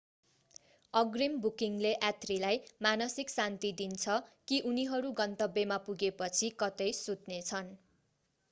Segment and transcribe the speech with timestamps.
[0.93, 2.57] अग्रिम बुकिङले यात्रीलाई
[2.85, 4.15] मानसिक शान्ति दिन्छ
[4.47, 7.71] कि उनीहरू गन्तव्यमा पुगेपछि कतै सुत्नेछन